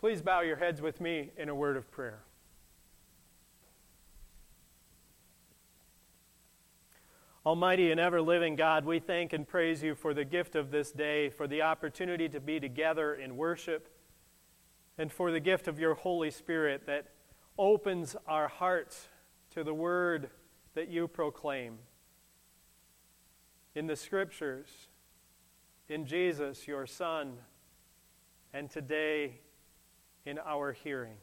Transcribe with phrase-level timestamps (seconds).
[0.00, 2.20] Please bow your heads with me in a word of prayer.
[7.44, 10.92] Almighty and ever living God, we thank and praise you for the gift of this
[10.92, 13.88] day, for the opportunity to be together in worship,
[14.98, 17.08] and for the gift of your Holy Spirit that
[17.58, 19.08] opens our hearts
[19.50, 20.30] to the word
[20.74, 21.78] that you proclaim.
[23.74, 24.68] In the scriptures,
[25.88, 27.38] in Jesus, your Son,
[28.52, 29.40] and today
[30.28, 31.16] in our hearing.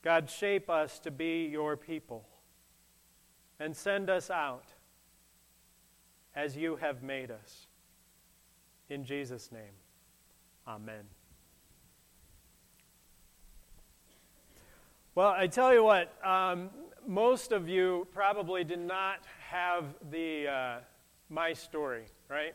[0.00, 2.24] God, shape us to be your people
[3.58, 4.66] and send us out
[6.36, 7.66] as you have made us.
[8.88, 9.74] In Jesus' name,
[10.68, 11.02] amen.
[15.16, 16.70] Well, I tell you what, um,
[17.08, 20.76] most of you probably did not have the uh,
[21.28, 22.54] my story, right?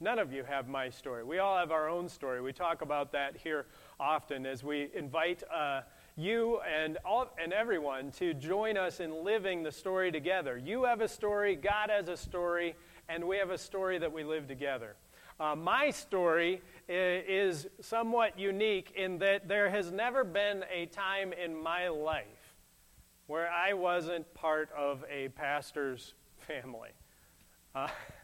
[0.00, 1.22] None of you have my story.
[1.22, 2.40] We all have our own story.
[2.40, 3.66] We talk about that here
[4.00, 5.82] often as we invite uh,
[6.16, 10.56] you and, all, and everyone to join us in living the story together.
[10.56, 12.74] You have a story, God has a story,
[13.08, 14.96] and we have a story that we live together.
[15.38, 21.54] Uh, my story is somewhat unique in that there has never been a time in
[21.54, 22.24] my life
[23.26, 26.90] where I wasn't part of a pastor's family.
[27.74, 27.88] Uh,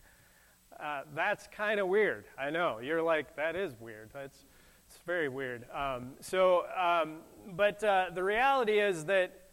[0.80, 2.24] uh, that's kind of weird.
[2.38, 2.78] I know.
[2.78, 4.10] You're like, that is weird.
[4.12, 4.44] That's
[4.92, 5.64] it's very weird.
[5.72, 7.20] Um, so, um,
[7.56, 9.48] but uh, the reality is that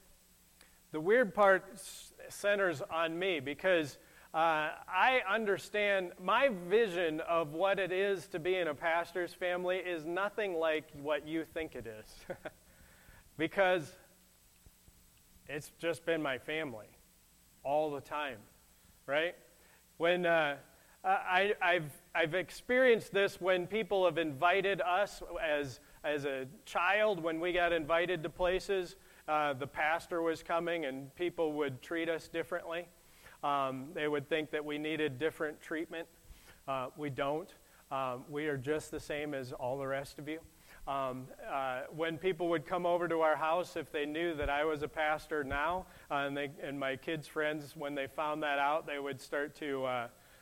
[0.92, 1.80] the weird part
[2.28, 4.00] centers on me because
[4.34, 9.78] uh, I understand my vision of what it is to be in a pastor's family
[9.78, 12.14] is nothing like what you think it is.
[13.38, 13.95] because
[15.48, 16.89] it's just been my family
[17.64, 18.39] all the time,
[19.08, 19.36] right?
[19.98, 20.58] When uh,
[21.03, 27.39] I, have I've experienced this when people have invited us as, as a child, when
[27.39, 28.95] we got invited to places,
[29.27, 32.88] uh, the pastor was coming and people would treat us differently.
[33.43, 36.08] Um, they would think that we needed different treatment.
[36.67, 37.54] Uh, we don't.
[37.92, 40.39] Um, we are just the same as all the rest of you.
[40.88, 44.65] Um, uh, when people would come over to our house, if they knew that I
[44.65, 48.59] was a pastor now, uh, and, they, and my kids' friends, when they found that
[48.59, 49.86] out, they would start to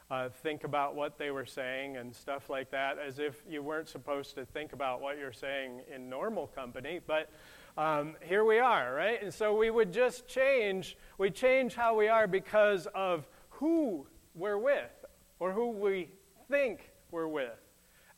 [0.10, 3.90] uh, think about what they were saying and stuff like that, as if you weren't
[3.90, 7.00] supposed to think about what you're saying in normal company.
[7.06, 7.30] But
[7.78, 9.22] um, here we are, right?
[9.22, 14.58] And so we would just change, we change how we are because of who we're
[14.58, 15.06] with
[15.40, 16.10] or who we
[16.50, 17.60] think we're with.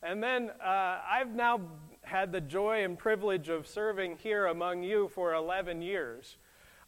[0.02, 1.60] And then uh, I've now
[2.04, 6.38] had the joy and privilege of serving here among you for 11 years.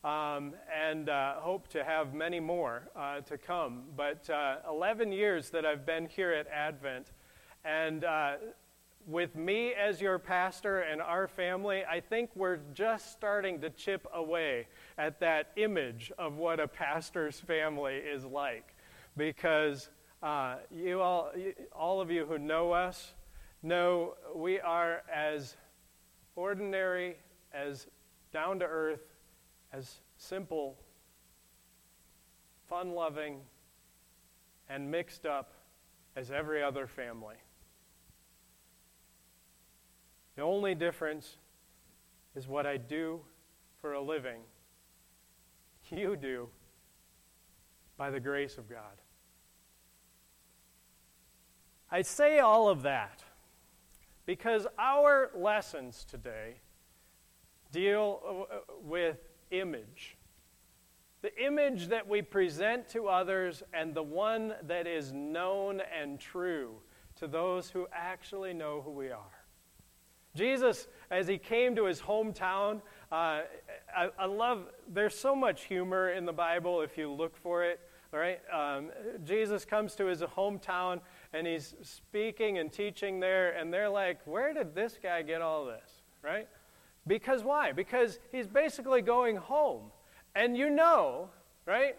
[0.04, 3.84] Um, and uh, hope to have many more uh, to come.
[3.96, 7.12] But uh, 11 years that I've been here at Advent,
[7.64, 8.34] and uh,
[9.08, 14.08] with me as your pastor and our family, I think we're just starting to chip
[14.14, 14.68] away
[14.98, 18.76] at that image of what a pastor's family is like.
[19.18, 19.90] Because
[20.24, 21.32] uh, you all,
[21.76, 23.14] all of you who know us,
[23.64, 25.56] know we are as
[26.36, 27.18] ordinary,
[27.54, 27.88] as
[28.32, 29.02] down to earth,
[29.74, 30.78] as simple,
[32.68, 33.40] fun loving,
[34.70, 35.54] and mixed up
[36.16, 37.36] as every other family.
[40.36, 41.38] The only difference
[42.36, 43.22] is what I do
[43.82, 44.42] for a living.
[45.94, 46.48] You do
[47.98, 49.02] by the grace of God.
[51.92, 53.24] I say all of that
[54.26, 56.62] because our lessons today
[57.74, 59.18] deal uh, with
[59.52, 60.18] image.
[61.22, 66.76] The image that we present to others and the one that is known and true
[67.18, 69.42] to those who actually know who we are.
[70.36, 73.42] Jesus, as he came to his hometown, uh,
[73.96, 77.82] I, I, love, there's so much humor in the Bible if you look for it,
[78.12, 78.40] right?
[78.52, 78.92] Um,
[79.24, 81.02] Jesus comes to his hometown
[81.34, 85.66] and he's speaking and teaching there, and they're like, where did this guy get all
[85.66, 86.48] this, right?
[87.08, 87.72] Because why?
[87.72, 89.92] Because he's basically going home.
[90.36, 91.30] And you know,
[91.66, 91.96] right?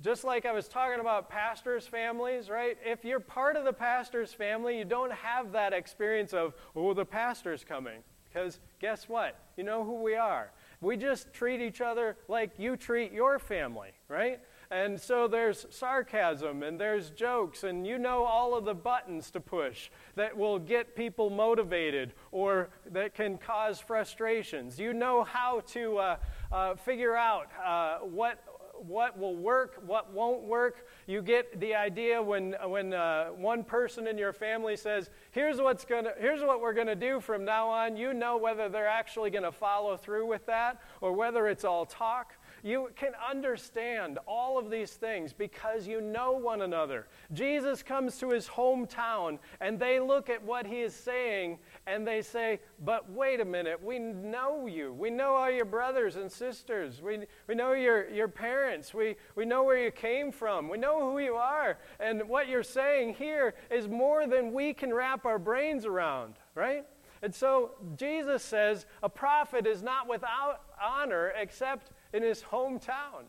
[0.00, 2.76] Just like I was talking about pastors' families, right?
[2.84, 7.04] If you're part of the pastor's family, you don't have that experience of, oh, the
[7.04, 8.02] pastor's coming.
[8.28, 9.38] Because guess what?
[9.56, 10.50] You know who we are.
[10.80, 14.40] We just treat each other like you treat your family, right?
[14.72, 19.40] And so there's sarcasm and there's jokes, and you know all of the buttons to
[19.40, 24.80] push that will get people motivated or that can cause frustrations.
[24.80, 26.16] You know how to uh,
[26.50, 28.42] uh, figure out uh, what,
[28.72, 30.86] what will work, what won't work.
[31.06, 35.84] You get the idea when, when uh, one person in your family says, here's, what's
[35.84, 37.98] gonna, here's what we're going to do from now on.
[37.98, 41.84] You know whether they're actually going to follow through with that or whether it's all
[41.84, 42.36] talk.
[42.62, 47.08] You can understand all of these things because you know one another.
[47.32, 52.22] Jesus comes to his hometown and they look at what he is saying and they
[52.22, 54.92] say, But wait a minute, we know you.
[54.92, 57.02] We know all your brothers and sisters.
[57.02, 58.94] We, we know your, your parents.
[58.94, 60.68] We, we know where you came from.
[60.68, 61.78] We know who you are.
[61.98, 66.86] And what you're saying here is more than we can wrap our brains around, right?
[67.22, 73.24] And so Jesus says, A prophet is not without honor except in his hometown.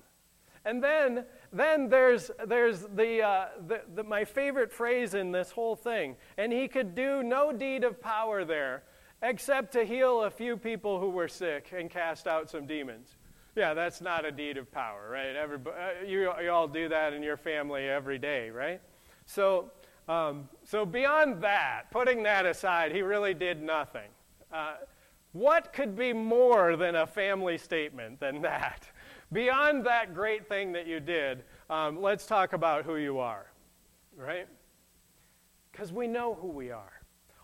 [0.65, 5.75] And then, then there's, there's the, uh, the, the, my favorite phrase in this whole
[5.75, 6.15] thing.
[6.37, 8.83] And he could do no deed of power there
[9.21, 13.15] except to heal a few people who were sick and cast out some demons.
[13.55, 15.35] Yeah, that's not a deed of power, right?
[15.35, 18.81] Everybody, uh, you, you all do that in your family every day, right?
[19.25, 19.71] So,
[20.09, 24.09] um, so beyond that, putting that aside, he really did nothing.
[24.51, 24.75] Uh,
[25.33, 28.87] what could be more than a family statement than that?
[29.33, 33.47] Beyond that great thing that you did, um, let's talk about who you are,
[34.15, 34.47] right?
[35.71, 37.01] Because we know who we are.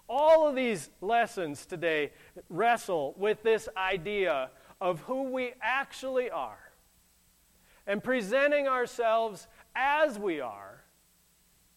[0.07, 2.11] All of these lessons today
[2.49, 6.71] wrestle with this idea of who we actually are
[7.87, 10.83] and presenting ourselves as we are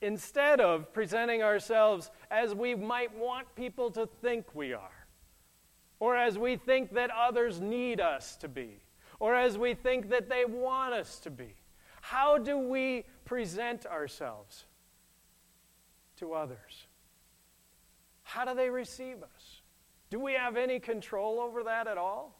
[0.02, 5.01] instead of presenting ourselves as we might want people to think we are
[6.22, 8.80] as we think that others need us to be,
[9.18, 11.54] or as we think that they want us to be.
[12.00, 14.64] How do we present ourselves
[16.16, 16.86] to others?
[18.22, 19.60] How do they receive us?
[20.10, 22.36] Do we have any control over that at all?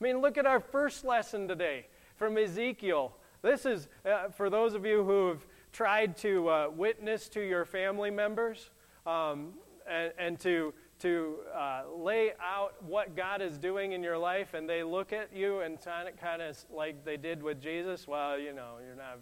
[0.00, 1.86] I mean, look at our first lesson today
[2.16, 3.16] from Ezekiel.
[3.42, 7.64] This is uh, for those of you who have tried to uh, witness to your
[7.64, 8.70] family members
[9.06, 9.54] um,
[9.88, 14.68] and, and to to uh, lay out what God is doing in your life, and
[14.68, 18.08] they look at you and kind of, like they did with Jesus.
[18.08, 19.18] Well, you know, you're not.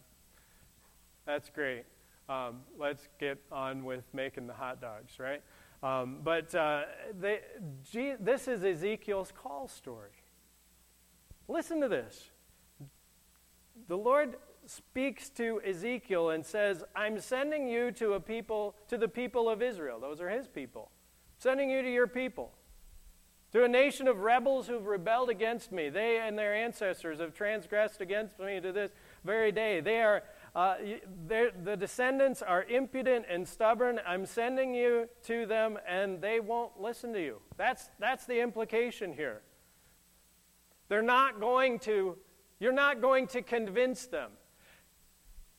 [1.26, 1.85] That's great.
[2.29, 5.43] Um, let's get on with making the hot dogs, right?
[5.82, 6.82] Um, but uh,
[7.21, 7.41] they,
[7.91, 10.12] G, this is Ezekiel's call story.
[11.49, 12.31] Listen to this.
[13.88, 19.09] The Lord speaks to Ezekiel and says, "I'm sending you to a people, to the
[19.09, 20.00] people of Israel.
[20.00, 20.91] Those are His people."
[21.38, 22.52] Sending you to your people,
[23.52, 25.88] to a nation of rebels who've rebelled against me.
[25.88, 28.90] They and their ancestors have transgressed against me to this
[29.25, 29.81] very day.
[29.81, 30.22] They are,
[30.56, 30.76] uh,
[31.28, 34.00] the descendants are impudent and stubborn.
[34.06, 37.40] I'm sending you to them, and they won't listen to you.
[37.56, 39.42] That's, that's the implication here.
[40.88, 42.16] They're not going to,
[42.58, 44.32] you're not going to convince them.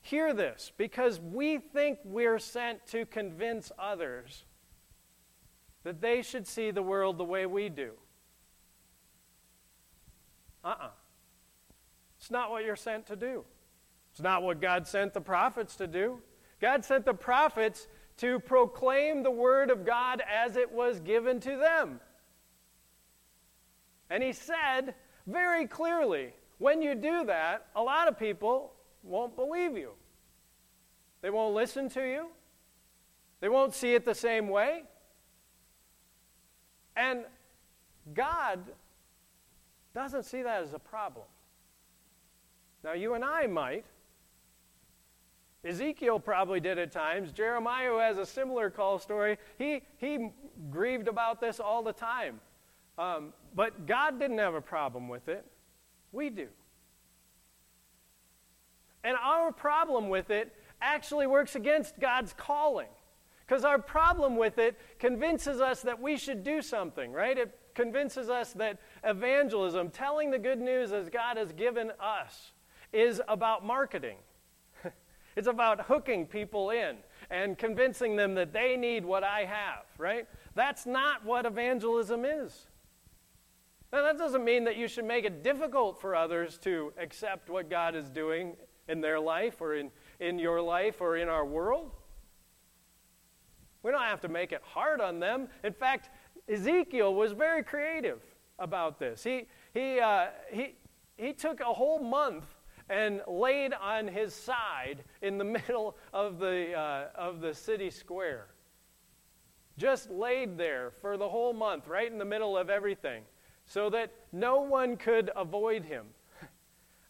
[0.02, 4.46] Hear this, because we think we're sent to convince others
[5.86, 7.92] that they should see the world the way we do.
[10.64, 10.86] Uh uh-uh.
[10.88, 10.90] uh
[12.18, 13.46] It's not what you're sent to do.
[14.12, 16.20] It's not what God sent the prophets to do.
[16.60, 17.88] God sent the prophets
[18.18, 22.00] to proclaim the word of God as it was given to them.
[24.10, 24.96] And he said
[25.28, 28.74] very clearly when you do that, a lot of people
[29.04, 29.92] won't believe you.
[31.22, 32.30] They won't listen to you.
[33.40, 34.84] They won't see it the same way.
[36.96, 37.26] And
[38.14, 38.60] God
[39.94, 41.26] doesn't see that as a problem.
[42.84, 43.86] Now, you and I might.
[45.64, 47.32] Ezekiel probably did at times.
[47.32, 50.30] Jeremiah, who has a similar call story, he, he
[50.70, 52.40] grieved about this all the time.
[52.98, 55.44] Um, but God didn't have a problem with it.
[56.12, 56.48] We do.
[59.04, 62.88] And our problem with it actually works against God's calling.
[63.46, 67.38] Because our problem with it convinces us that we should do something, right?
[67.38, 72.54] It convinces us that evangelism, telling the good news as God has given us,
[72.92, 74.18] is about marketing.
[75.36, 76.98] it's about hooking people in
[77.30, 80.28] and convincing them that they need what I have, right?
[80.56, 82.68] That's not what evangelism is.
[83.92, 87.70] Now, that doesn't mean that you should make it difficult for others to accept what
[87.70, 88.56] God is doing
[88.88, 91.92] in their life or in, in your life or in our world.
[93.84, 95.48] We don't have to make it hard on them.
[95.64, 96.10] In fact,
[96.48, 98.22] Ezekiel was very creative
[98.60, 99.24] about this.
[99.24, 100.76] He, he, uh, he,
[101.18, 102.46] he took a whole month
[102.90, 108.48] and laid on his side in the middle of the, uh, of the city square.
[109.78, 113.24] Just laid there for the whole month, right in the middle of everything,
[113.66, 116.06] so that no one could avoid him.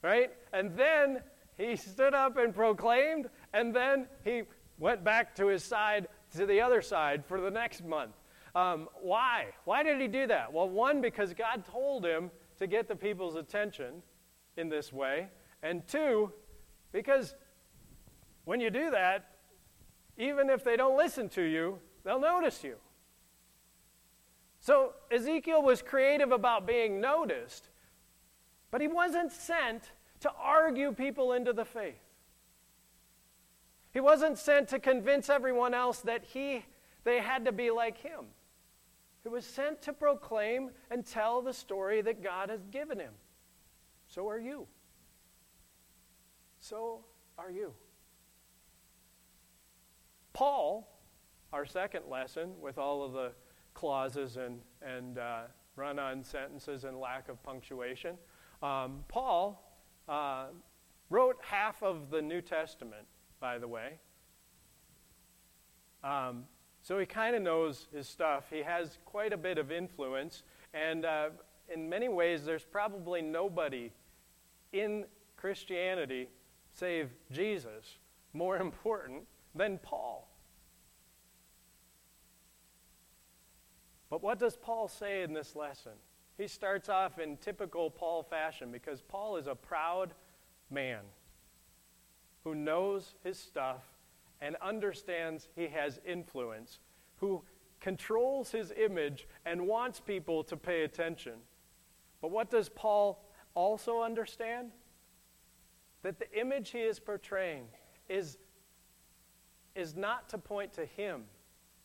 [0.02, 0.32] right?
[0.52, 1.22] And then
[1.58, 4.44] he stood up and proclaimed, and then he
[4.80, 8.16] went back to his side, to the other side for the next month.
[8.56, 9.48] Um, why?
[9.66, 10.52] Why did he do that?
[10.52, 14.02] Well, one, because God told him to get the people's attention
[14.56, 15.28] in this way.
[15.62, 16.32] And two,
[16.94, 17.36] because
[18.46, 19.32] when you do that,
[20.18, 22.78] even if they don't listen to you, they'll notice you.
[24.62, 27.70] So Ezekiel was creative about being noticed,
[28.72, 32.00] but he wasn't sent to argue people into the faith.
[33.92, 36.66] He wasn't sent to convince everyone else that he,
[37.04, 38.26] they had to be like him.
[39.26, 43.14] He was sent to proclaim and tell the story that God has given him.
[44.08, 44.68] So are you.
[46.60, 47.00] So
[47.36, 47.74] are you.
[50.34, 50.88] Paul,
[51.52, 53.32] our second lesson, with all of the
[53.74, 55.42] clauses and, and uh,
[55.76, 58.18] run on sentences and lack of punctuation,
[58.62, 59.76] um, Paul
[60.08, 60.50] uh,
[61.10, 63.08] wrote half of the New Testament,
[63.40, 63.98] by the way.
[66.04, 66.44] Um,
[66.86, 68.44] so he kind of knows his stuff.
[68.52, 70.44] He has quite a bit of influence.
[70.72, 71.30] And uh,
[71.74, 73.92] in many ways, there's probably nobody
[74.72, 76.30] in Christianity,
[76.76, 77.98] save Jesus,
[78.34, 79.24] more important
[79.56, 80.30] than Paul.
[84.12, 85.94] But what does Paul say in this lesson?
[86.38, 90.14] He starts off in typical Paul fashion because Paul is a proud
[90.70, 91.02] man
[92.44, 93.82] who knows his stuff
[94.46, 96.78] and understands he has influence,
[97.16, 97.42] who
[97.80, 101.34] controls his image and wants people to pay attention.
[102.22, 103.26] But what does Paul
[103.56, 104.70] also understand?
[106.04, 107.66] That the image he is portraying
[108.08, 108.38] is,
[109.74, 111.24] is not to point to him,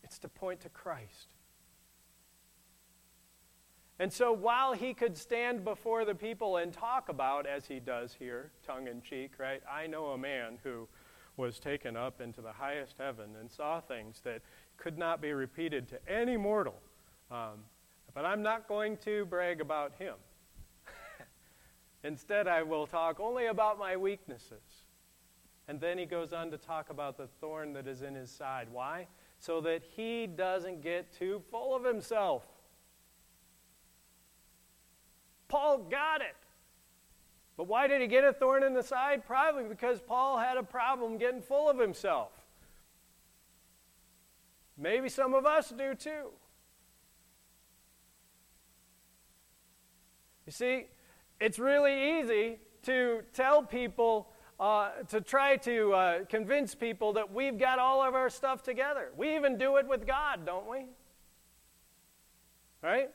[0.04, 1.28] it's to point to Christ.
[3.98, 8.14] And so while he could stand before the people and talk about, as he does
[8.18, 9.62] here, tongue in cheek, right?
[9.70, 10.88] I know a man who
[11.40, 14.42] was taken up into the highest heaven and saw things that
[14.76, 16.76] could not be repeated to any mortal.
[17.30, 17.64] Um,
[18.14, 20.14] but I'm not going to brag about him.
[22.04, 24.84] Instead, I will talk only about my weaknesses.
[25.66, 28.68] And then he goes on to talk about the thorn that is in his side.
[28.70, 29.06] Why?
[29.38, 32.44] So that he doesn't get too full of himself.
[35.48, 36.36] Paul got it.
[37.60, 39.26] But why did he get a thorn in the side?
[39.26, 42.30] Probably because Paul had a problem getting full of himself.
[44.78, 46.30] Maybe some of us do too.
[50.46, 50.86] You see,
[51.38, 57.58] it's really easy to tell people, uh, to try to uh, convince people that we've
[57.58, 59.10] got all of our stuff together.
[59.18, 60.86] We even do it with God, don't we?
[62.82, 63.10] Right?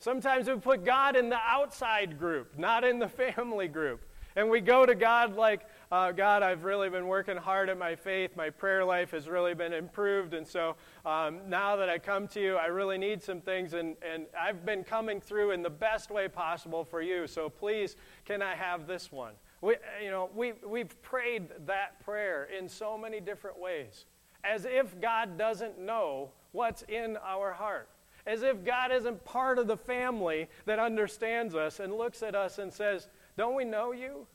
[0.00, 4.00] Sometimes we put God in the outside group, not in the family group.
[4.34, 7.94] And we go to God like, uh, God, I've really been working hard at my
[7.96, 8.34] faith.
[8.34, 10.32] My prayer life has really been improved.
[10.32, 13.74] And so um, now that I come to you, I really need some things.
[13.74, 17.26] And, and I've been coming through in the best way possible for you.
[17.26, 19.34] So please, can I have this one?
[19.60, 24.06] We, you know, we, we've prayed that prayer in so many different ways,
[24.44, 27.90] as if God doesn't know what's in our heart
[28.26, 32.58] as if God isn't part of the family that understands us and looks at us
[32.58, 34.26] and says, Don't we know you?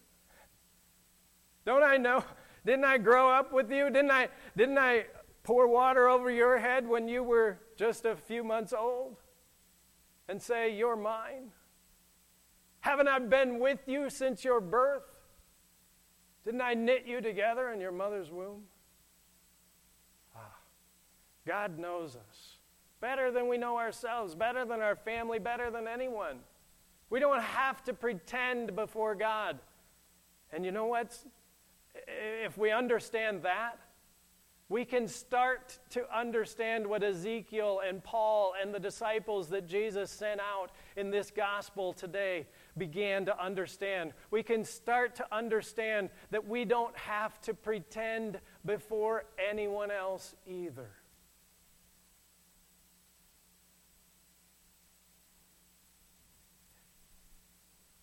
[1.66, 2.24] Don't I know?
[2.66, 3.90] Didn't I grow up with you?
[3.90, 5.06] Didn't I, didn't I
[5.44, 9.18] pour water over your head when you were just a few months old
[10.28, 11.52] and say, You're mine?
[12.80, 15.04] Haven't I been with you since your birth?
[16.44, 18.64] Didn't I knit you together in your mother's womb?
[20.36, 20.56] Ah,
[21.48, 22.55] God knows us
[23.06, 26.40] better than we know ourselves, better than our family, better than anyone.
[27.12, 29.60] We don't have to pretend before God.
[30.52, 31.16] And you know what?
[32.08, 33.78] If we understand that,
[34.70, 40.40] we can start to understand what Ezekiel and Paul and the disciples that Jesus sent
[40.40, 44.14] out in this gospel today began to understand.
[44.32, 50.90] We can start to understand that we don't have to pretend before anyone else either.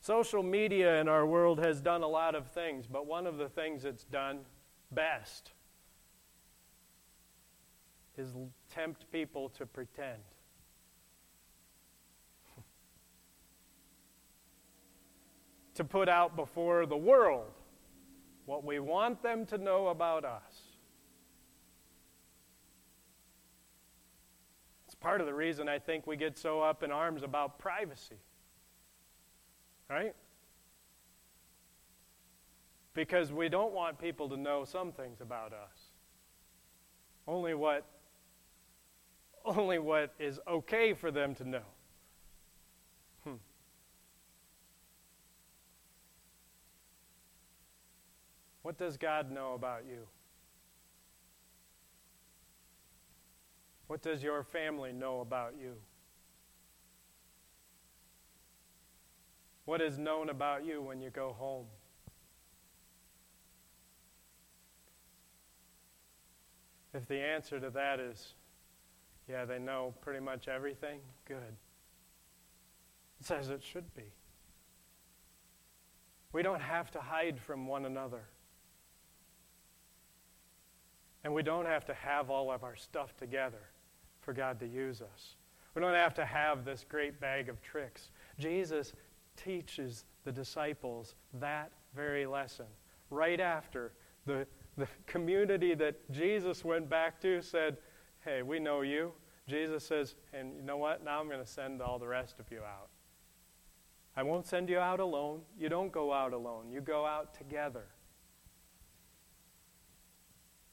[0.03, 3.49] Social media in our world has done a lot of things, but one of the
[3.49, 4.41] things it's done
[4.91, 5.53] best
[8.19, 8.35] is
[8.69, 10.19] tempt people to pretend.
[15.75, 17.53] to put out before the world
[18.45, 20.63] what we want them to know about us.
[24.87, 28.19] It's part of the reason I think we get so up in arms about privacy
[29.93, 30.15] right?
[32.95, 35.91] because we don't want people to know some things about us.
[37.27, 37.87] Only what
[39.45, 41.63] only what is okay for them to know.
[43.25, 43.35] Hmm.
[48.63, 50.07] What does God know about you?
[53.89, 55.75] What does your family know about you?
[59.65, 61.67] What is known about you when you go home?
[66.95, 68.35] If the answer to that is,
[69.29, 71.57] yeah, they know pretty much everything, good.
[73.21, 74.13] It's as it should be.
[76.33, 78.25] We don't have to hide from one another.
[81.25, 83.71] And we don't have to have all of our stuff together
[84.21, 85.37] for God to use us.
[85.75, 88.11] We don't have to have this great bag of tricks.
[88.39, 88.93] Jesus
[89.37, 92.67] teaches the disciples that very lesson
[93.11, 93.93] right after
[94.27, 94.47] the
[94.77, 97.77] the community that Jesus went back to said,
[98.25, 99.13] Hey, we know you.
[99.49, 101.05] Jesus says, And you know what?
[101.05, 102.89] Now I'm going to send all the rest of you out.
[104.17, 105.41] I won't send you out alone.
[105.59, 107.87] You don't go out alone, you go out together.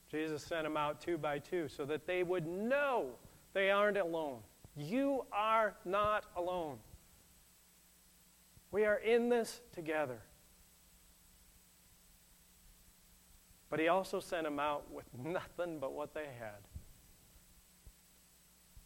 [0.10, 3.12] Jesus sent them out two by two so that they would know
[3.54, 4.39] they aren't alone.
[4.75, 6.78] You are not alone.
[8.71, 10.21] We are in this together.
[13.69, 16.67] But he also sent them out with nothing but what they had.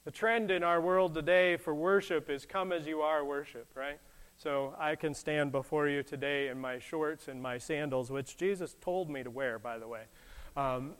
[0.06, 4.00] The trend in our world today for worship is come as you are worship, right?
[4.36, 8.76] So I can stand before you today in my shorts and my sandals, which Jesus
[8.82, 10.02] told me to wear, by the way.
[10.58, 10.96] Um,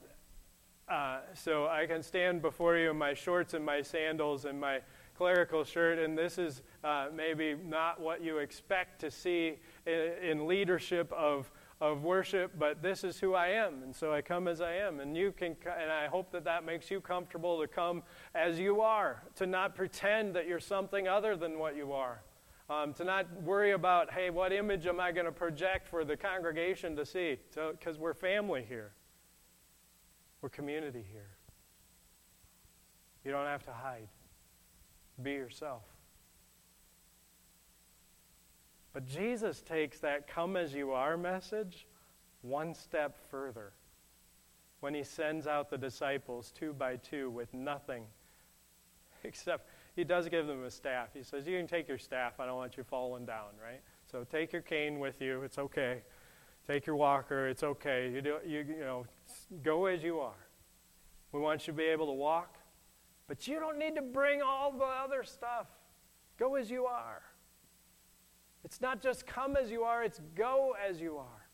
[0.88, 4.80] uh, so I can stand before you in my shorts and my sandals and my
[5.18, 10.48] clerical shirt, and this is uh, maybe not what you expect to see in, in
[10.48, 11.52] leadership of
[11.84, 15.02] of worship, but this is who I am, and so I come as I am.
[15.02, 18.04] And you can, and I hope that that makes you comfortable to come
[18.34, 22.22] as you are, to not pretend that you're something other than what you are,
[22.70, 26.16] um, to not worry about, hey, what image am I going to project for the
[26.16, 27.38] congregation to see?
[27.54, 28.94] Because we're family here,
[30.42, 31.32] we're community here.
[33.26, 34.08] You don't have to hide.
[35.22, 35.84] Be yourself.
[38.94, 41.88] But Jesus takes that come as you are message
[42.42, 43.74] one step further
[44.82, 48.04] when he sends out the disciples two by two with nothing
[49.24, 51.10] except he does give them a staff.
[51.14, 52.40] He says, You can take your staff.
[52.40, 53.82] I don't want you falling down, right?
[54.12, 55.44] So take your cane with you.
[55.44, 56.02] It's okay.
[56.68, 57.48] Take your walker.
[57.48, 58.12] It's okay.
[58.12, 59.06] You, do, you, you know,
[59.64, 60.48] go as you are.
[61.32, 62.58] We want you to be able to walk,
[63.28, 65.68] but you don't need to bring all the other stuff.
[66.38, 67.22] Go as you are.
[68.66, 71.48] It's not just come as you are, it's go as you are.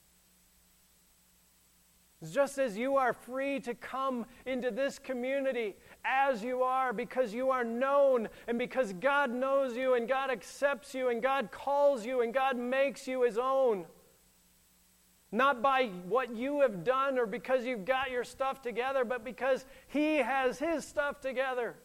[2.31, 7.49] Just as you are free to come into this community as you are because you
[7.49, 12.21] are known and because God knows you and God accepts you and God calls you
[12.21, 13.85] and God makes you his own.
[15.31, 19.65] Not by what you have done or because you've got your stuff together, but because
[19.87, 21.75] he has his stuff together.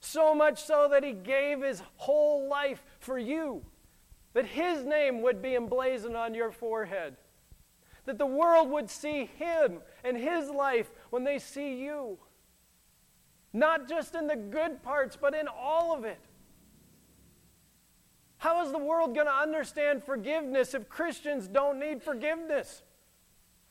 [0.00, 3.64] So much so that he gave his whole life for you,
[4.32, 7.16] that his name would be emblazoned on your forehead,
[8.06, 12.18] that the world would see him and his life when they see you.
[13.52, 16.20] Not just in the good parts, but in all of it.
[18.38, 22.82] How is the world going to understand forgiveness if Christians don't need forgiveness?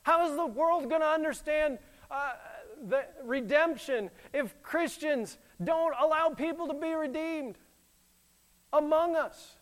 [0.02, 1.78] How is the world going to understand
[2.10, 2.32] uh,
[2.88, 7.56] the redemption if Christians don't allow people to be redeemed
[8.72, 9.56] among us.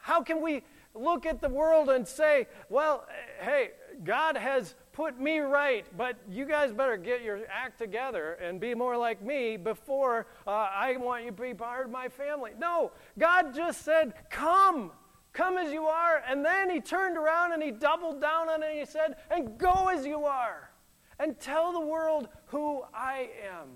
[0.00, 0.62] How can we
[0.94, 3.06] look at the world and say, well,
[3.40, 3.70] hey,
[4.02, 8.74] God has put me right, but you guys better get your act together and be
[8.74, 12.52] more like me before uh, I want you to be part of my family?
[12.58, 14.92] No, God just said, come.
[15.32, 16.22] Come as you are.
[16.28, 19.58] And then he turned around and he doubled down on it and he said, and
[19.58, 20.70] go as you are.
[21.18, 23.68] And tell the world who I am.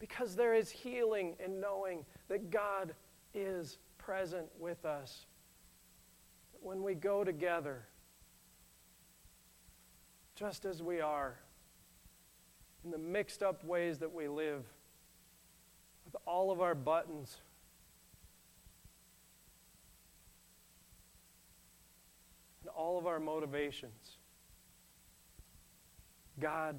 [0.00, 2.92] Because there is healing in knowing that God
[3.34, 5.26] is present with us.
[6.60, 7.86] When we go together,
[10.36, 11.34] just as we are,
[12.84, 14.64] in the mixed up ways that we live,
[16.04, 17.38] with all of our buttons,
[22.60, 24.18] and all of our motivations,
[26.38, 26.76] God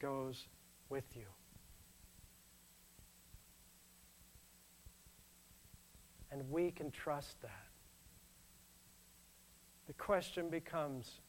[0.00, 0.48] goes
[0.88, 1.26] with you.
[6.32, 7.50] And we can trust that.
[9.86, 11.20] The question becomes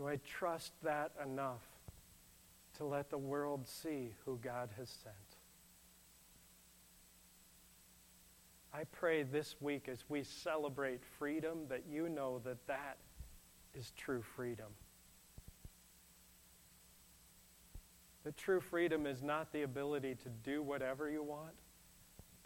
[0.00, 1.60] do I trust that enough
[2.78, 5.14] to let the world see who God has sent?
[8.72, 12.96] I pray this week as we celebrate freedom that you know that that
[13.74, 14.68] is true freedom.
[18.24, 21.52] That true freedom is not the ability to do whatever you want,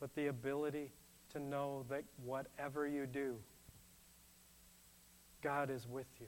[0.00, 0.90] but the ability
[1.34, 3.36] to know that whatever you do,
[5.40, 6.26] God is with you.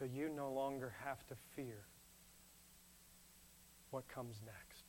[0.00, 1.84] So you no longer have to fear
[3.90, 4.84] what comes next.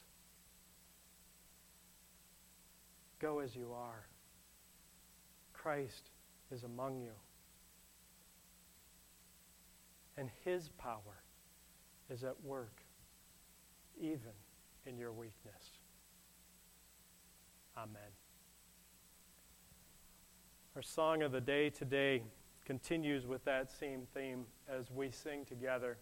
[3.19, 4.05] Go as you are.
[5.51, 6.11] Christ
[6.49, 7.11] is among you.
[10.15, 11.23] And his power
[12.09, 12.81] is at work,
[13.99, 14.31] even
[14.85, 15.71] in your weakness.
[17.77, 18.01] Amen.
[20.73, 22.23] Our song of the day today
[22.71, 25.97] continues with that same theme as we sing together.